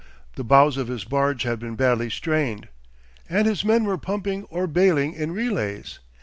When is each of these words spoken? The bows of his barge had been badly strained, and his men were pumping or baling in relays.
The 0.35 0.43
bows 0.43 0.77
of 0.77 0.87
his 0.87 1.03
barge 1.03 1.43
had 1.43 1.59
been 1.59 1.75
badly 1.75 2.09
strained, 2.09 2.69
and 3.29 3.45
his 3.45 3.63
men 3.63 3.83
were 3.83 3.99
pumping 3.99 4.45
or 4.45 4.65
baling 4.65 5.13
in 5.13 5.31
relays. 5.31 5.99